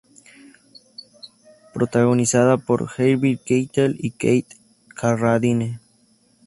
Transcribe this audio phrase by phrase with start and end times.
[1.75, 4.49] Protagonizada por Harvey Keitel y Keith
[4.95, 5.79] Carradine.